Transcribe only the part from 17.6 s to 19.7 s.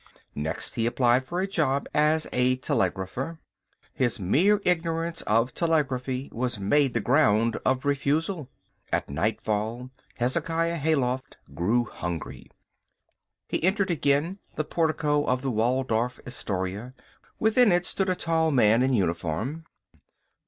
it stood a tall man in uniform.